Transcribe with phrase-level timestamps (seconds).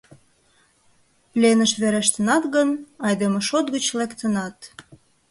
[1.31, 2.69] Пленыш верештынат гын,
[3.05, 4.57] айдеме шот гыч лектынат.